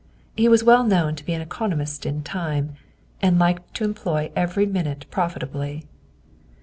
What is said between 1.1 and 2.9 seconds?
to be an economist in time,